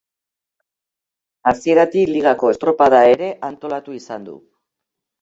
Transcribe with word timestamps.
Hasieratik 1.51 2.11
Ligako 2.15 2.51
estropada 2.57 3.05
ere 3.13 3.31
antolatu 3.53 3.99
izan 4.03 4.31
du. 4.33 4.39